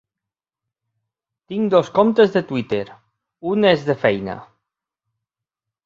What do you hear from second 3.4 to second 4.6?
un és de feina.